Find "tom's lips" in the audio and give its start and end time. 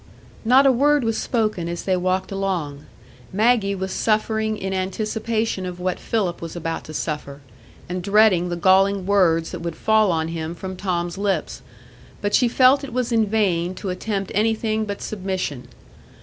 10.75-11.61